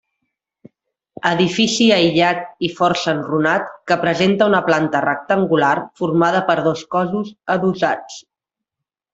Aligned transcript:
Edifici 1.31 1.89
aïllat 1.97 2.39
i 2.69 2.71
força 2.79 3.13
enrunat 3.17 3.69
que 3.91 3.99
presenta 4.05 4.49
una 4.53 4.63
planta 4.71 5.05
rectangular 5.07 5.71
formada 6.03 6.45
per 6.51 6.59
dos 6.73 6.85
cossos 6.97 7.33
adossats. 7.59 8.19